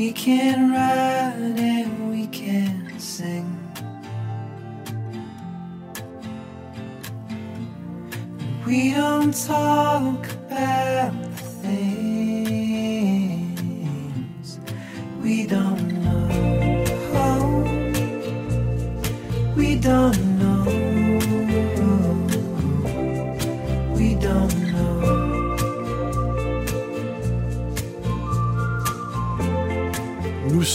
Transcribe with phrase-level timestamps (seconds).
[0.00, 3.44] We can ride and we can sing.
[8.64, 11.29] We don't talk about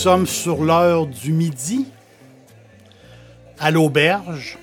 [0.05, 1.87] sommes sur l'heure du midi,
[3.57, 4.59] à l'auberge.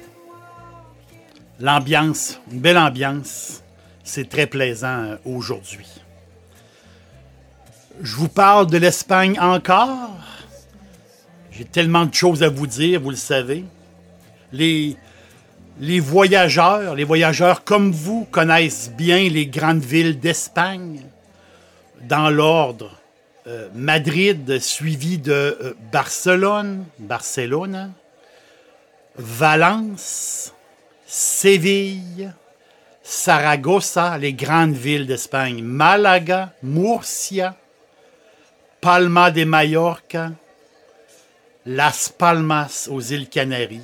[1.59, 3.65] L'ambiance, une belle ambiance.
[4.05, 5.89] C'est très plaisant euh, aujourd'hui.
[8.01, 10.11] Je vous parle de l'Espagne encore.
[11.51, 13.65] J'ai tellement de choses à vous dire, vous le savez.
[14.53, 14.97] Les,
[15.81, 21.01] les voyageurs, les voyageurs comme vous connaissent bien les grandes villes d'Espagne.
[22.03, 23.02] Dans l'ordre,
[23.47, 27.93] euh, Madrid, suivi de euh, Barcelone, Barcelone,
[29.17, 30.53] Valence,
[31.07, 32.33] Séville,
[33.03, 37.57] Saragossa, les grandes villes d'Espagne, Malaga, Murcia,
[38.81, 40.31] Palma de Mallorca,
[41.67, 43.83] Las Palmas aux îles Canaries.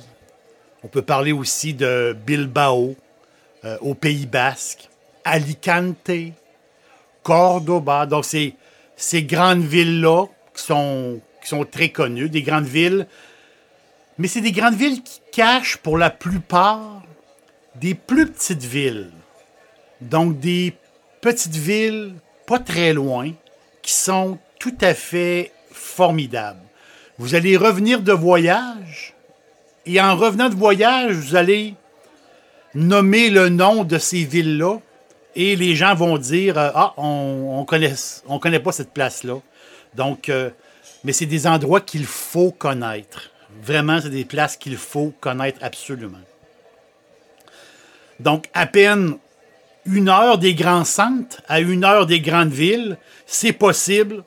[0.83, 2.95] On peut parler aussi de Bilbao,
[3.65, 4.87] euh, au Pays Basque,
[5.25, 6.11] Alicante,
[7.23, 8.05] Cordoba.
[8.05, 8.53] Donc, c'est
[8.99, 13.07] ces grandes villes-là qui sont, qui sont très connues, des grandes villes.
[14.17, 17.01] Mais c'est des grandes villes qui cachent pour la plupart
[17.75, 19.11] des plus petites villes.
[20.01, 20.73] Donc, des
[21.21, 22.13] petites villes
[22.45, 23.31] pas très loin
[23.81, 26.59] qui sont tout à fait formidables.
[27.17, 29.13] Vous allez revenir de voyage
[29.85, 31.75] et en revenant de voyage, vous allez
[32.75, 34.79] nommer le nom de ces villes-là
[35.35, 37.93] et les gens vont dire euh, Ah, on ne connaît,
[38.27, 39.35] on connaît pas cette place-là.
[39.95, 40.49] Donc, euh,
[41.03, 43.29] mais c'est des endroits qu'il faut connaître.
[43.61, 46.19] Vraiment, c'est des places qu'il faut connaître absolument.
[48.19, 49.17] Donc, à peine
[49.85, 54.23] une heure des grands centres à une heure des grandes villes, c'est possible,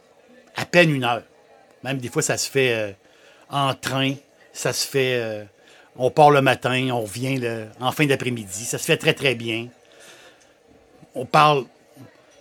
[0.56, 1.22] à peine une heure.
[1.84, 2.92] Même des fois, ça se fait euh,
[3.50, 4.14] en train,
[4.52, 5.46] ça se fait.
[5.96, 8.64] on part le matin, on revient le- en fin d'après-midi.
[8.64, 9.68] Ça se fait très, très bien.
[11.14, 11.64] On parle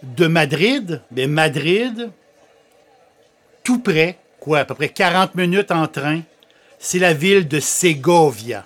[0.04, 1.02] de Madrid.
[1.12, 2.12] Mais Madrid,
[3.64, 6.22] tout près, quoi, à peu près 40 minutes en train,
[6.80, 8.66] c'est la ville de Segovia.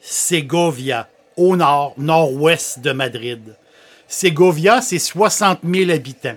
[0.00, 3.56] Segovia, au nord, nord-ouest de Madrid.
[4.06, 6.36] Segovia, c'est 60 000 habitants.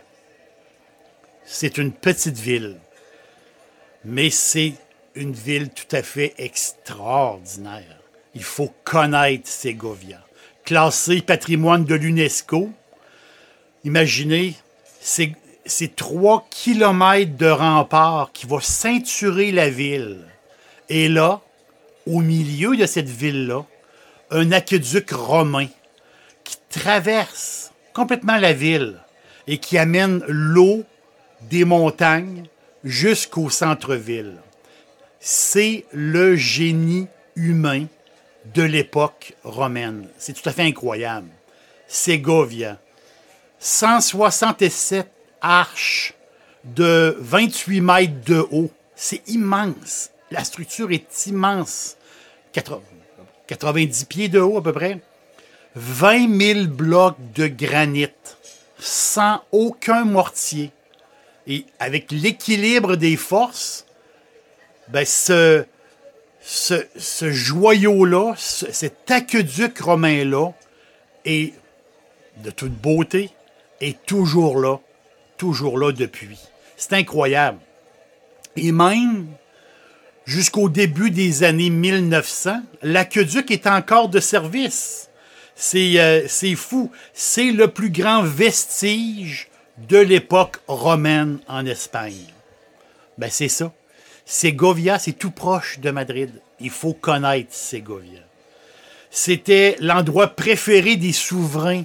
[1.45, 2.78] C'est une petite ville.
[4.05, 4.73] Mais c'est
[5.16, 7.97] une ville tout à fait extraordinaire.
[8.33, 10.19] Il faut connaître Segovia.
[10.66, 12.69] Classé patrimoine de l'UNESCO,
[13.83, 14.55] imaginez,
[15.01, 20.19] c'est trois kilomètres de rempart qui va ceinturer la ville.
[20.89, 21.41] Et là,
[22.05, 23.66] au milieu de cette ville-là,
[24.29, 25.67] un aqueduc romain
[26.44, 28.97] qui traverse complètement la ville
[29.47, 30.83] et qui amène l'eau
[31.49, 32.45] des montagnes
[32.83, 34.38] jusqu'au centre-ville.
[35.19, 37.85] C'est le génie humain
[38.46, 40.07] de l'époque romaine.
[40.18, 41.29] C'est tout à fait incroyable.
[41.88, 42.79] Ségovia.
[43.59, 45.11] 167
[45.41, 46.14] arches
[46.64, 48.72] de 28 mètres de haut.
[48.96, 50.11] C'est immense.
[50.32, 51.97] La structure est immense.
[52.53, 52.82] 80
[53.47, 55.02] 90 pieds de haut à peu près.
[55.76, 58.08] 20 000 blocs de granit
[58.79, 60.72] sans aucun mortier.
[61.47, 63.85] Et avec l'équilibre des forces,
[64.87, 65.66] ben ce,
[66.41, 66.84] ce,
[67.32, 70.52] joyau-là, ce- cet aqueduc romain-là,
[71.26, 71.53] est
[72.43, 73.29] de toute beauté,
[73.79, 74.79] est toujours là,
[75.38, 76.38] toujours là depuis.
[76.78, 77.59] C'est incroyable.
[78.55, 79.28] Et même
[80.26, 85.09] jusqu'au début des années 1900, l'aqueduc est encore de service.
[85.55, 86.91] C'est euh, c'est fou.
[87.14, 89.47] C'est le plus grand vestige
[89.90, 92.26] de l'époque romaine en Espagne.
[93.17, 93.72] Ben c'est ça.
[94.26, 96.32] Ségovia, c'est tout proche de Madrid.
[96.59, 98.20] Il faut connaître Ségovia.
[99.09, 101.84] C'était l'endroit préféré des souverains,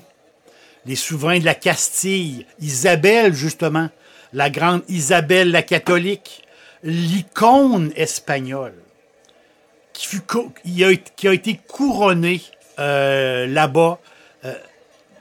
[0.84, 2.46] les souverains de la Castille.
[2.60, 3.88] Isabelle, justement,
[4.32, 6.44] la grande Isabelle la catholique,
[6.82, 8.74] l'icône espagnole,
[9.92, 12.42] qui, a, été couronnée
[12.78, 13.98] euh, là-bas
[14.44, 14.54] euh,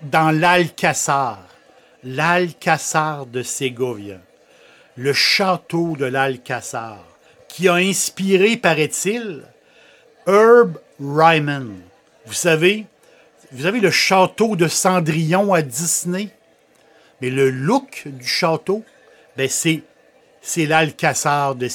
[0.03, 1.43] dans l'Alcazar,
[2.03, 4.17] l'Alcazar de Ségovia,
[4.95, 7.03] le château de l'Alcazar,
[7.47, 9.43] qui a inspiré, paraît-il,
[10.27, 11.73] Herb Ryman.
[12.25, 12.85] Vous savez,
[13.51, 16.29] vous avez le château de Cendrillon à Disney,
[17.21, 18.83] mais le look du château,
[19.37, 19.83] ben c'est,
[20.41, 21.67] c'est l'Alcazar de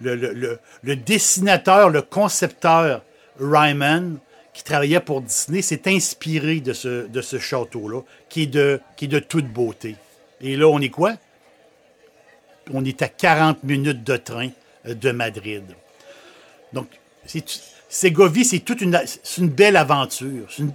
[0.00, 3.02] le, le, le, dessinateur, le concepteur
[3.38, 4.18] Ryman,
[4.54, 9.06] qui travaillait pour Disney, s'est inspiré de ce, de ce château-là, qui, est de, qui
[9.06, 9.96] est de toute beauté.
[10.40, 11.14] Et là, on est quoi?
[12.72, 14.50] On est à 40 minutes de train
[14.86, 15.64] euh, de Madrid.
[16.72, 16.88] Donc,
[17.88, 18.98] Ségovie, c'est toute une,
[19.48, 20.46] belle aventure.
[20.50, 20.72] C'est une,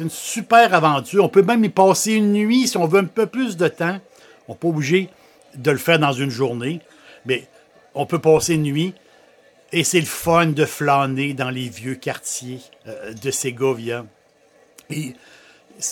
[0.00, 1.24] une, super aventure.
[1.24, 3.98] On peut même y passer une nuit si on veut un peu plus de temps.
[4.48, 5.08] On n'est pas obligé
[5.54, 6.80] de le faire dans une journée,
[7.26, 7.46] mais
[7.94, 8.94] on peut passer une nuit.
[9.72, 14.04] Et c'est le fun de flâner dans les vieux quartiers euh, de Ségovia.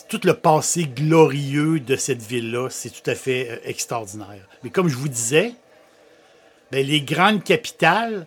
[0.09, 4.47] Tout le passé glorieux de cette ville-là, c'est tout à fait euh, extraordinaire.
[4.63, 5.55] Mais comme je vous disais,
[6.71, 8.27] ben, les grandes capitales,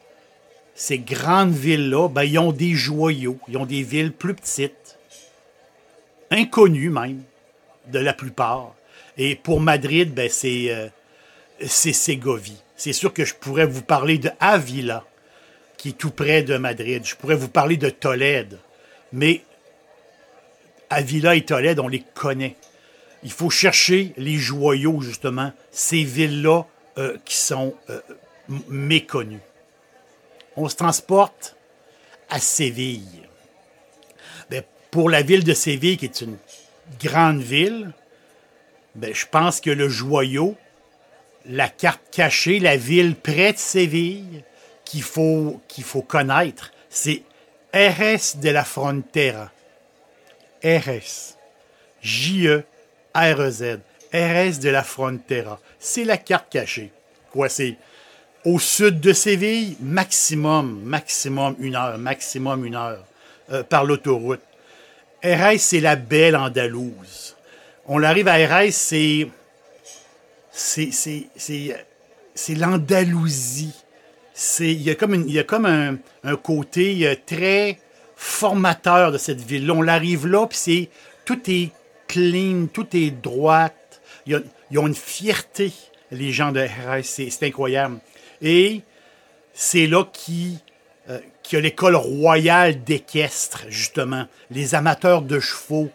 [0.76, 3.40] ces grandes villes-là, ben, ils ont des joyaux.
[3.48, 4.98] Ils ont des villes plus petites,
[6.32, 7.24] inconnues même,
[7.88, 8.74] de la plupart.
[9.18, 10.88] Et pour Madrid, ben, c'est euh,
[11.68, 12.62] Ségovie.
[12.76, 15.06] C'est sûr que je pourrais vous parler de Avila,
[15.78, 17.06] qui est tout près de Madrid.
[17.06, 18.58] Je pourrais vous parler de Tolède.
[19.12, 19.44] Mais
[20.94, 22.56] Avila et Tolède, on les connaît.
[23.24, 26.64] Il faut chercher les joyaux, justement, ces villes-là
[26.98, 28.00] euh, qui sont euh,
[28.68, 29.40] méconnues
[30.56, 31.56] on se transporte
[32.30, 33.28] à Séville.
[34.50, 36.38] Ben, pour la ville de Séville, qui est une
[37.02, 37.92] grande ville,
[38.96, 40.56] ben, je pense que le joyau,
[41.46, 44.44] la carte cachée, la ville près de Séville,
[44.86, 47.24] qu'il faut, qu'il faut connaître, c'est
[47.74, 49.52] RS de la Frontera.
[50.64, 51.38] RS.
[52.02, 53.80] J-E-R-E-Z.
[54.14, 55.60] RS de la Frontera.
[55.80, 56.92] C'est la carte cachée.
[57.32, 57.78] Quoi, c'est
[58.46, 63.04] au sud de Séville, maximum, maximum une heure, maximum une heure
[63.52, 64.42] euh, par l'autoroute.
[65.24, 67.36] RS, c'est la belle Andalouse.
[67.88, 69.28] On arrive à RS, c'est.
[70.52, 73.74] C'est l'Andalousie.
[74.60, 77.80] Il y a comme, une, y a comme un, un, côté euh, très
[78.24, 79.70] formateur de cette ville.
[79.70, 80.90] On arrive là, puis c'est.
[81.26, 81.72] Tout est
[82.08, 84.02] clean, tout est droite.
[84.26, 84.42] Ils
[84.78, 85.72] ont une fierté,
[86.12, 87.04] les gens de RS.
[87.04, 88.00] C'est incroyable.
[88.42, 88.82] Et
[89.54, 90.60] c'est là qui,
[91.10, 91.20] euh,
[91.52, 94.26] a l'école royale d'équestre, justement.
[94.50, 95.90] Les amateurs de chevaux,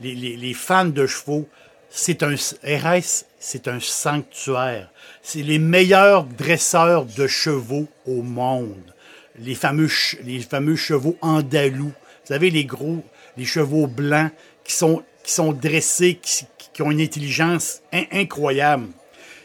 [0.00, 1.48] les, fans de chevaux,
[1.90, 4.90] c'est un RS, c'est un sanctuaire.
[5.22, 8.91] C'est les meilleurs dresseurs de chevaux au monde.
[9.38, 9.88] Les fameux,
[10.24, 11.86] les fameux chevaux andalous.
[11.86, 13.02] Vous savez, les gros,
[13.36, 14.30] les chevaux blancs
[14.64, 18.88] qui sont, qui sont dressés, qui, qui ont une intelligence incroyable.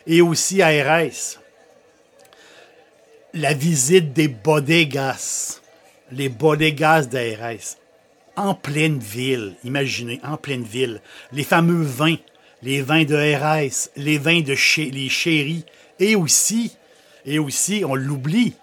[0.06, 1.40] Et aussi RS
[3.34, 5.62] la visite des bodegas,
[6.12, 7.78] les bodegas d'ARS,
[8.36, 12.18] en pleine ville, imaginez, en pleine ville, les fameux vins,
[12.64, 13.16] les vins de
[13.96, 15.66] les vins de chez les chéris,
[16.00, 16.76] et aussi,
[17.26, 18.54] et aussi, on l'oublie,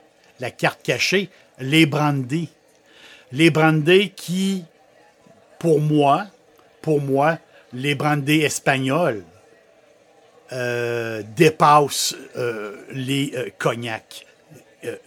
[0.41, 2.49] la carte cachée, les brandés.
[3.33, 4.65] Les brandés qui,
[5.59, 6.27] pour moi,
[6.83, 7.39] pour moi,
[7.73, 9.25] les brandés espagnols
[10.53, 14.27] euh, dépassent euh, les euh, cognacs.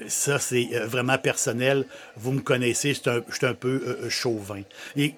[0.07, 1.85] Ça, c'est vraiment personnel.
[2.15, 4.63] Vous me connaissez, je suis un, peu chauvin.
[4.95, 5.13] Et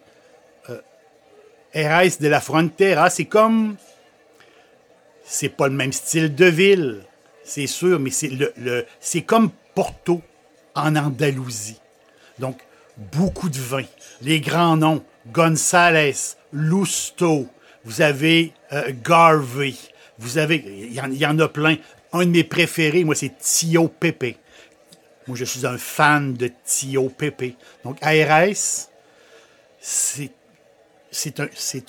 [1.74, 3.78] RS de la Frontera, c'est comme.
[5.24, 7.04] C'est pas le même style de ville,
[7.44, 10.22] c'est sûr, mais c'est le, c'est comme Porto
[10.76, 11.80] en Andalousie.
[12.40, 12.60] Donc,
[13.12, 13.86] beaucoup de vins.
[14.22, 16.14] Les grands noms Gonzales,
[16.54, 17.48] Lusto,
[17.86, 18.54] vous avez
[19.04, 19.76] Garvey,
[20.18, 20.64] vous avez.
[20.66, 21.78] Il y, y, en a plein.
[22.12, 24.38] Un de mes préférés, moi, c'est Tio Pepe.
[25.28, 27.56] Moi, je suis un fan de Tio Pepe.
[27.84, 28.90] Donc, ARS,
[29.80, 30.32] c'est,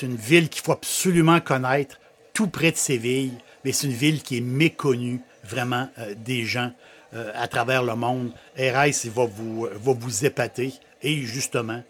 [0.02, 1.98] une ville qu'il faut absolument connaître,
[2.34, 3.32] tout près de Séville,
[3.64, 5.20] mais c'est une ville qui est méconnue
[5.50, 6.72] vraiment euh, des gens
[7.14, 8.32] euh, à travers le monde.
[8.58, 10.72] RS va vous, va vous épater.
[11.02, 11.82] Et justement,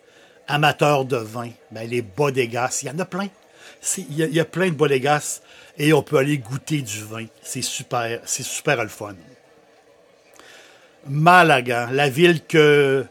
[0.48, 3.28] amateurs de vin, ben, les bodegas, il y en a plein.
[3.98, 5.40] Il y, a- il plein de bodegas
[5.78, 7.26] et on peut aller goûter du vin.
[7.42, 9.14] C'est super, c'est super le fun.
[11.06, 13.06] Malaga, la ville que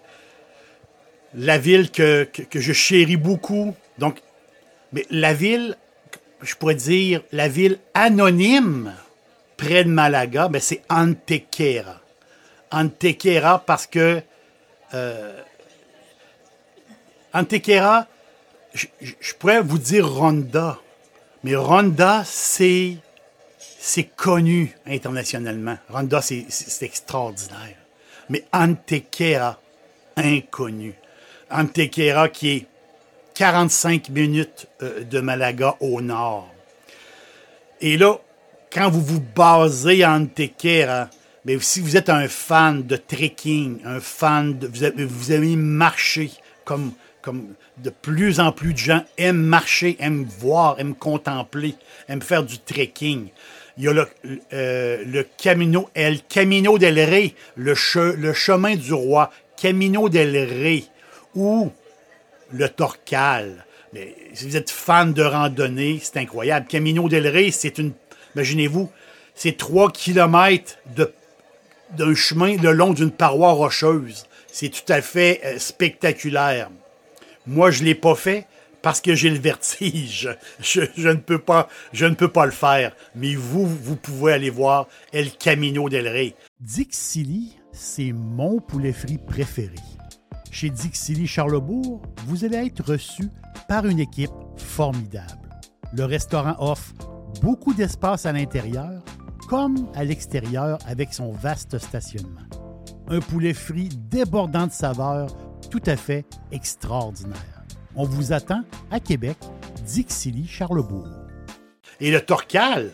[1.33, 3.75] la ville que je chéris beaucoup.
[3.97, 4.21] Donc,
[4.93, 5.75] mais la ville,
[6.41, 8.93] je pourrais dire, la ville anonyme
[9.59, 11.99] près de Malaga, ben c'est Antequera.
[12.71, 14.21] Antequera parce que
[14.93, 15.41] euh,
[17.33, 18.07] Antequera,
[18.73, 18.85] je,
[19.37, 20.79] pourrais vous dire Ronda,
[21.43, 22.97] mais Ronda, c'est
[23.81, 25.77] c'est connu internationalement.
[25.89, 26.45] Ronda, c'est
[26.81, 27.77] extraordinaire.
[28.29, 29.59] Mais Antequera,
[30.15, 30.93] inconnu.
[31.51, 32.67] Antequera qui est
[33.35, 36.49] 45 minutes euh, de Malaga au nord.
[37.81, 38.19] Et là,
[38.71, 41.09] quand vous vous basez à Antequera,
[41.45, 44.67] mais si vous êtes un fan de trekking, un fan de.
[44.67, 46.31] Vous avez, vous aimez marcher,
[46.65, 51.75] comme, comme de plus en plus de gens aiment marcher, aiment voir, aiment contempler,
[52.07, 53.27] aiment faire du trekking.
[53.77, 54.07] Il y a le,
[54.53, 60.35] euh, le Camino, El Camino del Rey, le, che- le chemin du roi, Camino del
[60.35, 60.83] Rey,
[61.33, 61.71] ou
[62.51, 63.65] le Torcal.
[63.93, 66.67] Mais si vous êtes fan de randonnée, c'est incroyable.
[66.67, 67.93] Camino del Rey, c'est une.
[68.35, 68.89] Imaginez-vous,
[69.35, 71.13] c'est 3 kilomètres de,
[71.91, 74.25] d'un chemin le long d'une paroi rocheuse.
[74.47, 76.69] C'est tout à fait euh, spectaculaire.
[77.47, 78.45] Moi, je ne l'ai pas fait
[78.81, 80.29] parce que j'ai le vertige.
[80.61, 82.95] Je, je ne peux pas, je ne peux pas le faire.
[83.15, 86.35] Mais vous, vous pouvez aller voir El Camino del Rey.
[86.59, 89.75] Dixili, c'est mon poulet frit préféré.
[90.51, 93.29] Chez Dixili Charlebourg, vous allez être reçu
[93.67, 95.49] par une équipe formidable.
[95.93, 96.93] Le restaurant offre
[97.41, 99.01] beaucoup d'espace à l'intérieur
[99.47, 102.45] comme à l'extérieur avec son vaste stationnement.
[103.07, 105.35] Un poulet frit débordant de saveurs
[105.71, 107.63] tout à fait extraordinaire.
[107.95, 109.37] On vous attend à Québec,
[109.85, 111.07] Dixilly, Charlebourg.
[111.99, 112.91] Et le Torcal,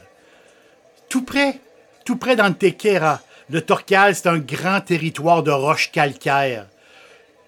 [1.09, 1.59] tout près,
[2.05, 3.21] tout près d'Antequera.
[3.49, 6.67] Le Torcal, c'est un grand territoire de roches calcaires.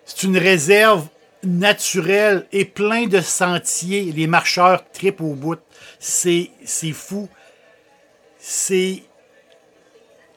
[0.05, 1.07] C'est une réserve
[1.43, 4.11] naturelle et plein de sentiers.
[4.11, 5.59] Les marcheurs tripent au bout.
[5.99, 6.49] C'est,
[6.93, 7.29] fou.
[8.39, 9.03] C'est,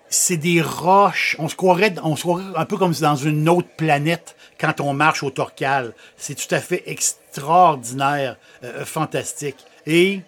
[0.09, 1.37] c'est des roches.
[1.39, 4.93] On se, croirait, on se croirait un peu comme dans une autre planète quand on
[4.93, 5.95] marche au Torcal.
[6.17, 9.59] C'est tout à fait extraordinaire, euh, fantastique.
[9.87, 10.23] Et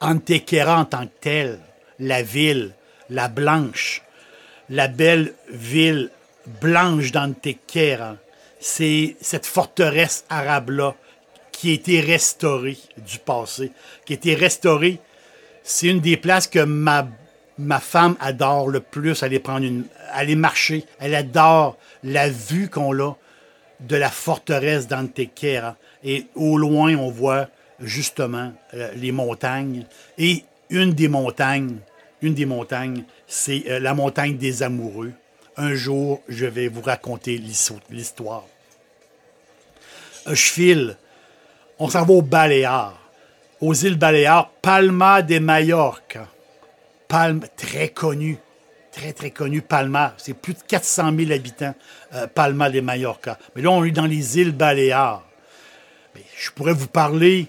[0.00, 1.60] Antequera en tant que telle,
[1.98, 2.74] la ville,
[3.10, 4.02] la blanche,
[4.68, 6.10] la belle ville
[6.60, 8.16] blanche d'Antequera,
[8.60, 10.94] c'est cette forteresse arabe-là
[11.58, 13.72] qui a été restaurée du passé,
[14.04, 15.00] qui a été restaurée.
[15.64, 17.08] C'est une des places que ma,
[17.80, 19.84] femme adore le plus, aller prendre une,
[20.38, 20.84] marcher.
[21.00, 23.16] Elle adore la vue qu'on a
[23.80, 25.76] de la forteresse d'Antequera.
[26.04, 27.48] Et au loin, on voit
[27.80, 29.84] justement euh, les montagnes.
[30.16, 31.78] Et une des montagnes,
[32.22, 35.10] une des montagnes, c'est euh, la montagne des amoureux.
[35.56, 38.44] Un jour, je vais vous raconter l'histo- l'histoire.
[40.28, 40.94] Euh, Je.
[41.78, 42.98] On s'en va aux Baléares.
[43.60, 46.28] Aux îles Baléares, Palma de Mallorca.
[47.06, 48.38] Palma, très connu.
[48.92, 50.14] Très, très connu, Palma.
[50.16, 51.74] C'est plus de 400 000 habitants,
[52.14, 53.38] euh, Palma de Mallorca.
[53.54, 55.22] Mais là, on est dans les îles Baléares.
[56.36, 57.46] Je pourrais vous parler.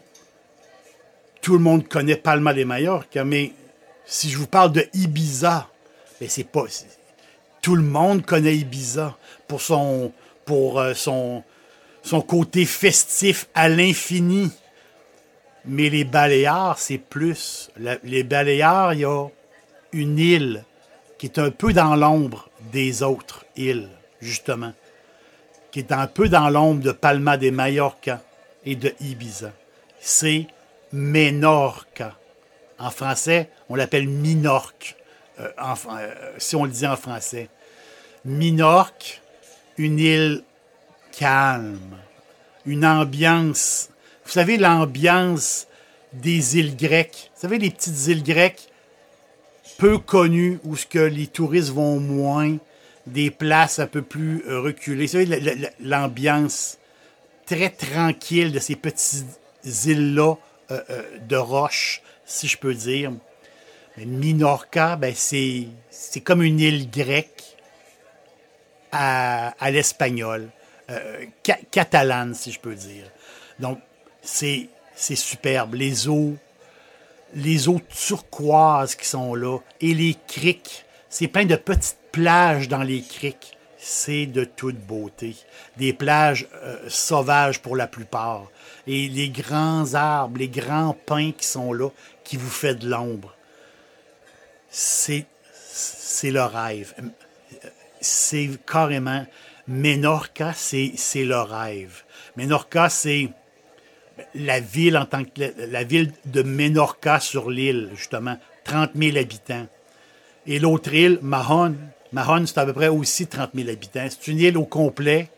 [1.42, 3.54] Tout le monde connaît Palma de Mallorca, mais
[4.06, 5.68] si je vous parle de Ibiza,
[6.20, 6.66] mais c'est pas.
[7.62, 9.18] Tout le monde connaît Ibiza
[9.48, 10.12] pour son,
[10.46, 11.44] pour euh, son,
[12.10, 14.52] son côté festif à l'infini.
[15.66, 17.70] Mais les Baléares, c'est plus.
[18.04, 19.28] Les Baléares, il y a
[19.92, 20.64] une île
[21.20, 23.90] qui est un peu dans l'ombre des autres îles,
[24.22, 24.74] justement.
[25.72, 28.24] Qui est un peu dans l'ombre de Palma de Mallorca
[28.66, 29.52] et de Ibiza.
[30.00, 30.48] C'est
[30.92, 32.16] Menorca.
[32.80, 34.96] En français, on l'appelle Minorque,
[35.40, 37.50] euh, euh, si on le dit en français.
[38.26, 39.22] Minorque,
[39.78, 40.44] une île
[41.12, 41.98] calme,
[42.66, 43.90] une ambiance.
[44.26, 45.68] Vous savez, l'ambiance
[46.14, 47.32] des îles grecques.
[47.36, 48.68] Vous savez, les petites îles grecques
[49.78, 52.58] peu connues où ce que les touristes vont moins,
[53.08, 55.06] des places un peu plus euh, reculées.
[55.06, 56.78] Vous savez, la- la- la- l'ambiance
[57.46, 59.26] très tranquille de ces petites
[59.86, 60.36] îles-là
[60.72, 63.12] euh, euh, de roches, si je peux dire.
[63.98, 65.68] Minorca, ben c'est,
[66.24, 67.44] comme une île grecque
[68.92, 70.50] à l'espagnol,
[70.90, 73.06] euh, ca- catalane, si je peux dire.
[73.60, 73.80] Donc,
[74.22, 75.76] c'est, superbe.
[75.76, 76.36] Les eaux,
[77.34, 80.86] les eaux turquoises qui sont là et les criques.
[81.10, 83.58] C'est plein de petites plages dans les criques.
[83.82, 85.36] c'est de toute beauté.
[85.78, 88.48] Des plages euh, sauvages pour la plupart.
[88.86, 91.90] Et les grands arbres, les grands pins qui sont là,
[92.24, 93.34] qui vous fait de l'ombre.
[94.70, 96.94] C'est, c'est le rêve.
[98.02, 99.26] C'est carrément.
[99.70, 102.04] Menorca, c'est, le rêve.
[102.36, 103.30] Menorca, c'est
[104.34, 109.68] la ville en tant que la ville de Menorca sur l'île, justement, 30 000 habitants.
[110.48, 111.76] Et l'autre île, Mahon,
[112.12, 114.08] Mahon, c'est à peu près aussi 30 000 habitants.
[114.10, 115.30] C'est une île au complet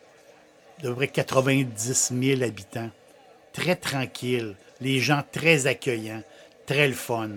[0.82, 2.90] d'à peu près 90 000 habitants.
[3.52, 6.24] Très tranquille, les gens très accueillants,
[6.66, 7.30] très le fun.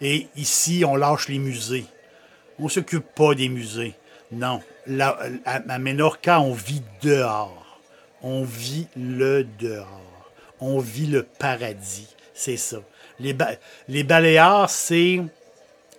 [0.00, 1.86] Et ici, on lâche les musées.
[2.60, 3.94] On ne s'occupe pas des musées.
[4.32, 4.60] Non.
[4.86, 7.80] Là, à Menorca, on vit dehors.
[8.22, 10.30] On vit le dehors.
[10.60, 12.08] On vit le paradis.
[12.34, 12.78] C'est ça.
[13.20, 13.36] Les,
[13.88, 15.20] les Baléares, c'est.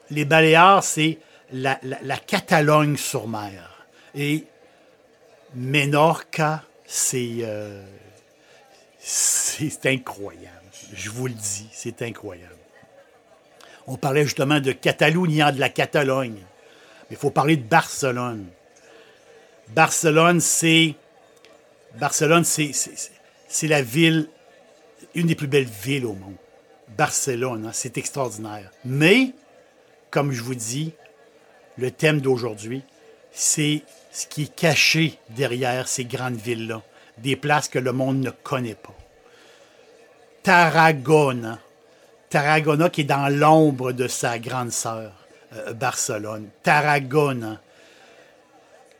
[0.09, 1.19] Les Baléares, c'est
[1.51, 1.77] la,
[2.25, 3.85] Catalogne sur mer.
[4.15, 4.45] Et
[5.55, 6.63] Menorca,
[7.13, 7.85] euh,
[8.99, 10.55] c'est c'est incroyable.
[10.93, 12.55] Je vous le dis, c'est incroyable.
[13.87, 16.43] On parlait justement de Catalunya, de la Catalogne.
[17.11, 18.47] Il faut parler de Barcelone.
[19.69, 20.95] Barcelone, c'est.
[21.99, 24.29] Barcelone, c'est la ville,
[25.15, 26.35] une des plus belles villes au monde.
[26.97, 28.69] Barcelone, hein, c'est extraordinaire.
[28.85, 29.31] Mais,
[30.11, 30.93] comme je vous dis,
[31.77, 32.83] le thème d'aujourd'hui,
[33.31, 36.81] c'est ce qui est caché derrière ces grandes villes-là,
[37.17, 38.95] des places que le monde ne connaît pas.
[40.43, 41.59] Tarragona.
[42.29, 45.18] Tarragona qui est dans l'ombre de sa grande sœur,
[45.53, 46.49] euh, Barcelone.
[46.63, 47.59] Tarragona.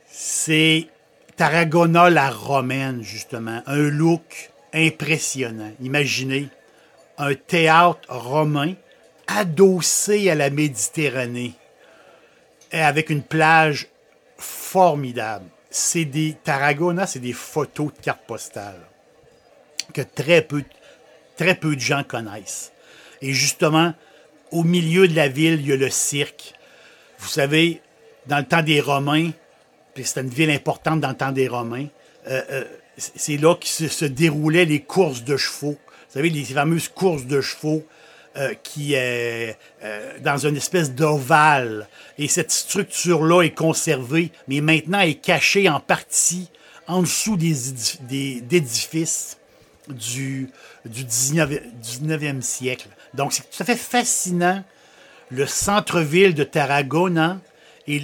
[0.08, 0.88] C'est
[1.36, 3.62] Tarragona la romaine, justement.
[3.66, 5.72] Un look impressionnant.
[5.82, 6.50] Imaginez
[7.18, 8.74] un théâtre romain
[9.28, 11.54] adossé à la Méditerranée
[12.72, 13.88] avec une plage
[14.38, 15.46] formidable.
[15.70, 18.82] C'est des Tarragona, c'est des photos de cartes postales
[19.94, 20.64] que très peu
[21.76, 22.72] de gens connaissent.
[23.22, 23.94] Et justement,
[24.52, 26.54] au milieu de la ville, il y a le cirque.
[27.20, 27.82] Vous savez,
[28.28, 29.32] dans le temps des Romains,
[29.94, 31.88] puis c'était une ville importante dans le temps des Romains,
[32.28, 32.64] euh, euh,
[32.98, 35.78] c'est là que se, déroulaient les courses de chevaux.
[35.78, 37.86] Vous savez, les fameuses courses de chevaux
[38.38, 39.58] euh, qui est
[40.22, 41.88] dans une espèce d'ovale.
[42.18, 46.50] Et cette structure-là est conservée, mais maintenant est cachée en partie
[46.88, 49.38] en dessous des, édifices
[49.88, 50.50] du,
[50.86, 52.90] du 19e, siècle.
[53.14, 54.64] Donc, c'est tout à fait fascinant,
[55.30, 57.40] le centre-ville de Tarragona
[57.88, 58.02] et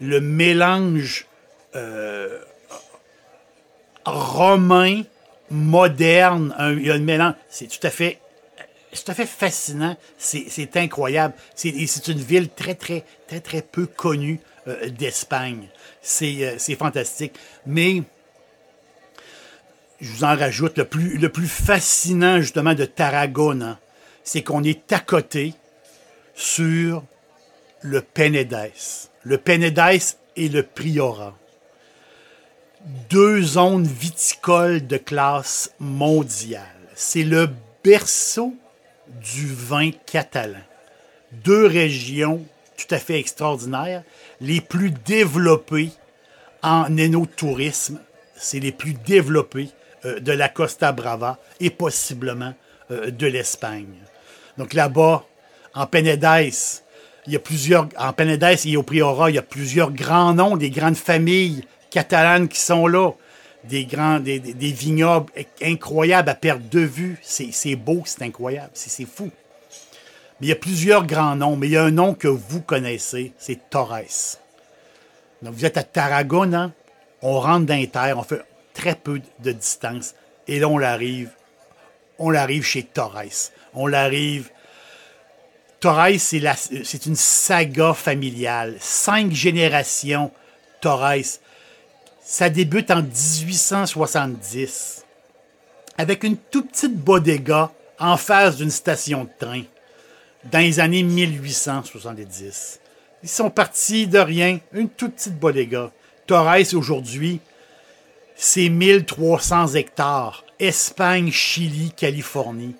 [0.00, 1.26] le, mélange
[1.74, 2.38] euh,
[4.04, 5.02] romain,
[5.50, 8.18] moderne, il y a un mélange, c'est tout à fait
[8.96, 9.96] tout à fait fascinant.
[10.18, 11.34] C'est incroyable.
[11.54, 15.68] C'est une ville très, très, très, très peu connue euh, d'Espagne.
[16.22, 17.34] Euh, c'est fantastique.
[17.66, 18.02] Mais
[20.00, 23.78] je vous en rajoute, le plus, le plus fascinant justement de Tarragona,
[24.26, 25.54] c'est qu'on est à côté
[26.34, 27.02] sur
[27.80, 29.08] le Penedès.
[29.22, 31.34] Le Penedès et le Priorat.
[33.08, 36.62] Deux zones viticoles de classe mondiale.
[36.94, 37.48] C'est le
[37.82, 38.54] berceau
[39.22, 40.60] du vin catalan.
[41.32, 42.44] Deux régions
[42.76, 44.02] tout à fait extraordinaires,
[44.40, 45.90] les plus développées
[46.62, 48.00] en énotourisme,
[48.36, 49.70] c'est les plus développées
[50.04, 52.54] euh, de la Costa Brava et possiblement
[52.90, 53.94] euh, de l'Espagne.
[54.58, 55.24] Donc là-bas,
[55.74, 56.82] en Penedès,
[57.26, 60.56] il y a plusieurs, en Penedès et au Priorat, il y a plusieurs grands noms,
[60.56, 63.12] des grandes familles catalanes qui sont là
[63.64, 67.18] des grands, vignobles incroyables à perdre de vue.
[67.22, 69.30] C'est beau, c'est incroyable, c'est fou.
[70.40, 72.60] Mais il y a plusieurs grands noms, mais il y a un nom que vous
[72.60, 74.38] connaissez, c'est Torres.
[75.42, 76.72] Donc vous êtes à Tarragona,
[77.22, 78.42] on rentre dans les terres, on fait
[78.74, 80.14] très peu de distance,
[80.46, 81.30] et là on l'arrive,
[82.18, 83.50] on l'arrive chez Torres.
[83.76, 84.50] On l'arrive.
[85.78, 88.76] Torres, c'est une saga familiale.
[88.80, 90.32] Cinq générations
[90.80, 91.38] Torres
[92.26, 95.04] ça débute en 1870
[95.96, 99.62] avec une toute petite bodega en face d'une station de train
[100.50, 102.80] dans les années 1870.
[103.22, 105.92] Ils sont partis de rien, une toute petite bodega.
[106.26, 107.38] Torres, aujourd'hui,
[108.34, 110.44] c'est 1300 hectares.
[110.58, 112.74] Espagne, Chili, Californie.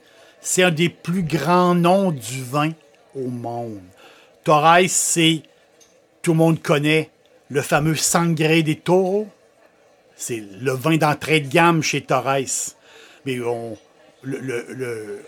[0.48, 2.70] C'est un des plus grands noms du vin
[3.16, 3.82] au monde.
[4.44, 5.42] Torres, c'est,
[6.22, 7.10] tout le monde connaît,
[7.50, 9.26] le fameux Sangre des Taureaux,
[10.14, 12.46] c'est le vin d'entrée de gamme chez Torres.
[13.24, 13.76] Mais on,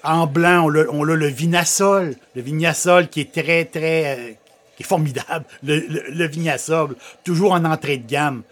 [0.04, 2.14] en blanc, on a, le Vinasol.
[2.36, 4.16] Le Vignasol qui est très, très.
[4.16, 4.32] Euh,
[4.76, 5.44] qui est formidable.
[5.64, 8.44] Le, Vignasol, toujours en entrée de gamme.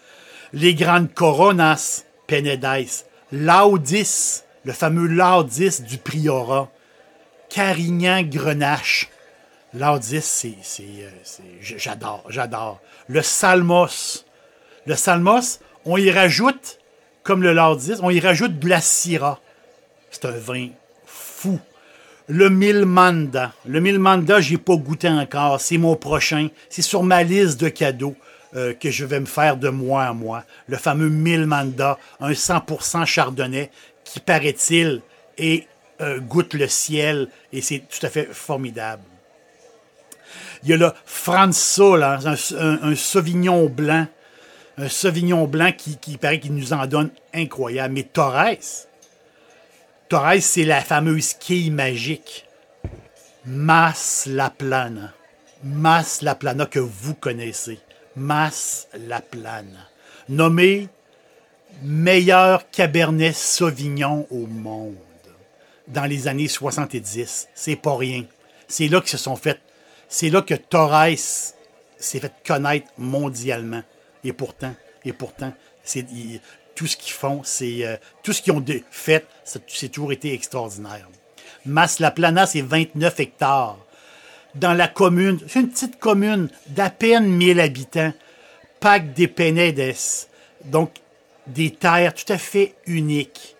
[0.52, 6.68] les grandes Coronas, Penedès, Laudis, le fameux Laudis du Priorat,
[7.48, 9.08] Carignan, Grenache.
[9.72, 11.08] Laudis, c'est, euh,
[11.60, 12.80] j'adore, j'adore.
[13.06, 14.24] Le Salmos.
[14.86, 16.80] Le Salmos, on y rajoute,
[17.22, 18.74] comme le Laudis, on y rajoute de.
[20.10, 20.70] C'est un vin
[21.04, 21.60] fou.
[22.26, 23.52] Le Milmanda.
[23.66, 25.60] Le Milmanda, j'ai pas goûté encore.
[25.60, 26.48] C'est mon prochain.
[26.70, 28.16] C'est sur ma liste de cadeaux
[28.56, 30.42] euh, que je vais me faire de mois à mois.
[30.66, 33.70] Le fameux Milmanda, un 100% chardonnay
[34.16, 35.02] qui, paraît-il,
[35.36, 35.66] et
[36.00, 39.02] euh, goûte le ciel et c'est tout à fait formidable.
[40.62, 44.06] Il y a le Franzo, là, un, Sauvignon blanc.
[44.78, 47.92] Un Sauvignon blanc qui, paraît qu'il nous en donne incroyable.
[47.92, 48.56] Mais Torres,
[50.08, 52.46] Torres, c'est la fameuse quille magique.
[53.44, 55.12] Mas La Plana.
[55.62, 57.78] Mas La Plana que vous connaissez.
[58.16, 59.90] Mas La Plana.
[60.30, 60.88] Nommé
[61.82, 64.96] meilleur Cabernet Sauvignon au monde
[65.88, 67.48] dans les années 70.
[67.54, 68.24] C'est pas rien.
[68.68, 69.60] C'est là que se sont fait.
[70.08, 71.18] C'est là que Torres
[71.98, 73.82] s'est fait connaître mondialement.
[74.24, 75.52] Et pourtant, et pourtant,
[75.84, 76.06] c'est
[76.74, 81.08] tout ce qu'ils font, c'est euh, tout ce qu'ils ont fait, c'est toujours été extraordinaire.
[81.64, 83.78] Mas La Plana, c'est 29 hectares.
[84.54, 88.12] Dans la commune, c'est une petite commune d'à peine 1000 habitants,
[88.80, 89.94] Pac des Penedes.
[90.64, 90.90] Donc,
[91.46, 93.56] des terres tout à fait uniques.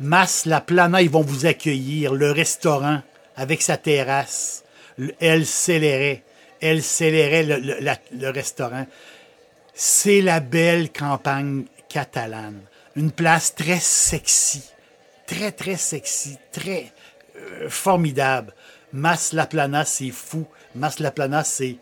[0.00, 2.14] Mas La Plana, ils vont vous accueillir.
[2.14, 3.02] Le restaurant
[3.36, 4.64] avec sa terrasse.
[4.96, 6.22] Le El Céléré.
[6.60, 8.86] El Céléré, le, restaurant.
[9.74, 12.60] C'est la belle campagne catalane.
[12.96, 14.62] Une place très sexy.
[15.26, 16.38] Très, très sexy.
[16.52, 16.92] Très
[17.36, 18.54] euh, formidable.
[18.92, 20.46] Mas La Plana, c'est fou.
[20.74, 21.76] Mas La Plana, c'est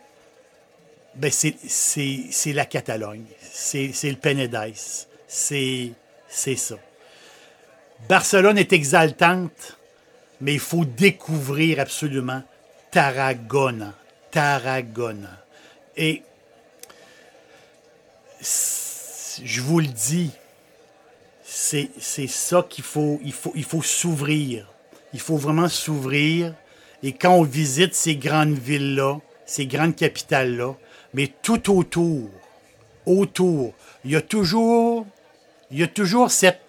[1.14, 3.24] ben c'est, la Catalogne.
[3.40, 5.08] C'est, c'est le Penedès.
[5.32, 5.94] C'est,
[6.56, 6.74] ça.
[8.08, 9.78] Barcelone est exaltante,
[10.40, 12.42] mais il faut découvrir absolument
[12.90, 13.94] Tarragona.
[14.32, 15.44] Tarragona.
[15.96, 16.22] Et
[18.40, 20.32] je vous le dis,
[21.44, 21.90] c'est,
[22.26, 24.66] ça qu'il faut, il faut, faut s'ouvrir.
[25.12, 26.54] Il faut vraiment s'ouvrir.
[27.04, 30.74] Et quand on visite ces grandes villes-là, ces grandes capitales-là,
[31.14, 32.28] mais tout autour,
[33.06, 35.06] autour, il y a toujours,
[35.70, 36.60] il y a toujours cette,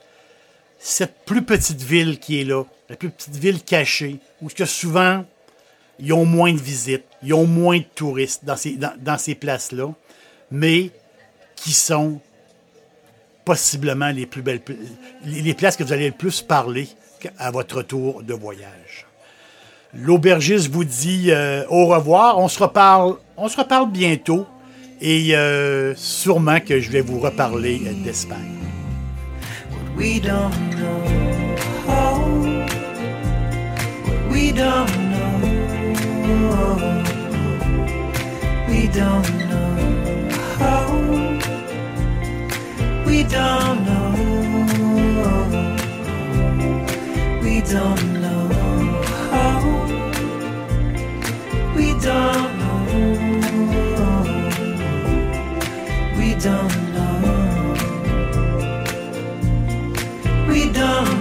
[1.26, 5.26] plus petite ville qui est là, la plus petite ville cachée, où que souvent,
[6.00, 9.92] ils ont moins de visites, ils ont moins de touristes dans ces, places-là,
[10.52, 10.92] mais
[11.56, 12.20] qui sont
[13.46, 14.62] possiblement les plus belles,
[15.26, 16.88] les, places que vous allez le plus parler
[17.38, 19.08] à votre retour de voyage.
[19.94, 22.38] L'aubergiste vous dit euh, au revoir.
[22.38, 24.48] On se reparle, on se reparle bientôt
[25.02, 28.71] et euh, sûrement que je vais vous reparler euh, d'Espagne.
[30.02, 31.04] We don't know.
[31.88, 32.66] Oh, what oh,
[33.14, 35.36] oh, we don't know.
[38.68, 39.72] We don't know.
[43.06, 44.12] We don't know.
[47.44, 48.48] We don't know.
[51.76, 52.82] We don't know.
[56.18, 56.81] We don't
[60.74, 61.21] done.